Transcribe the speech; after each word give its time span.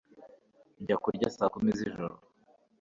Njya 0.81 0.95
kuryama 1.01 1.33
saa 1.35 1.51
kumi 1.53 1.71
zijoro 1.79 2.15